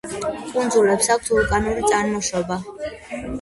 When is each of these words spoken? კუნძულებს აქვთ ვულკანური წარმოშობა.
კუნძულებს 0.53 1.09
აქვთ 1.15 1.29
ვულკანური 1.33 1.85
წარმოშობა. 1.93 2.59